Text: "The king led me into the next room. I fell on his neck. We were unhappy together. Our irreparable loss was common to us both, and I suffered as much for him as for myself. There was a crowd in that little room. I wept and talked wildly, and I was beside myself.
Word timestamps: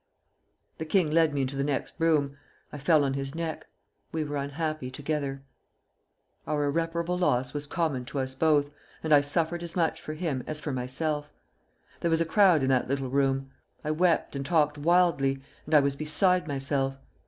"The 0.79 0.85
king 0.85 1.11
led 1.11 1.31
me 1.31 1.41
into 1.41 1.55
the 1.55 1.63
next 1.63 1.93
room. 1.99 2.35
I 2.73 2.79
fell 2.79 3.03
on 3.03 3.13
his 3.13 3.35
neck. 3.35 3.67
We 4.11 4.23
were 4.23 4.37
unhappy 4.37 4.89
together. 4.89 5.43
Our 6.47 6.63
irreparable 6.65 7.19
loss 7.19 7.53
was 7.53 7.67
common 7.67 8.05
to 8.05 8.17
us 8.17 8.33
both, 8.33 8.71
and 9.03 9.13
I 9.13 9.21
suffered 9.21 9.61
as 9.61 9.75
much 9.75 10.01
for 10.01 10.15
him 10.15 10.43
as 10.47 10.59
for 10.59 10.71
myself. 10.71 11.29
There 11.99 12.09
was 12.09 12.19
a 12.19 12.25
crowd 12.25 12.63
in 12.63 12.69
that 12.69 12.87
little 12.87 13.11
room. 13.11 13.51
I 13.83 13.91
wept 13.91 14.35
and 14.35 14.43
talked 14.43 14.79
wildly, 14.79 15.39
and 15.67 15.75
I 15.75 15.79
was 15.81 15.95
beside 15.95 16.47
myself. 16.47 16.95